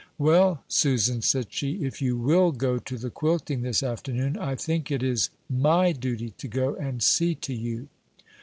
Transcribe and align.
"Well, 0.17 0.63
Susan," 0.67 1.21
said 1.21 1.49
she, 1.53 1.73
"if 1.85 2.01
you 2.01 2.17
will 2.17 2.51
go 2.53 2.79
to 2.79 2.97
the 2.97 3.11
quilting 3.11 3.61
this 3.61 3.83
afternoon, 3.83 4.35
I 4.35 4.55
think 4.55 4.89
it 4.89 5.03
is 5.03 5.29
my 5.47 5.91
duty 5.91 6.31
to 6.39 6.47
go 6.47 6.73
and 6.73 7.03
see 7.03 7.35
to 7.35 7.53
you." 7.53 7.87